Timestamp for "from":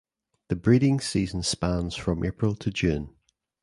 1.95-2.23